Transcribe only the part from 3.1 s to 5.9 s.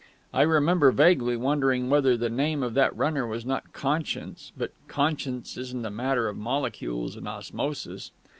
was not Conscience; but Conscience isn't